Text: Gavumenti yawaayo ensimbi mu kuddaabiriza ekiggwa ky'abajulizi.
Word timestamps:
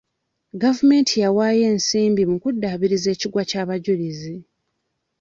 Gavumenti 0.61 1.13
yawaayo 1.23 1.63
ensimbi 1.73 2.21
mu 2.31 2.37
kuddaabiriza 2.43 3.07
ekiggwa 3.15 3.43
ky'abajulizi. 3.49 4.35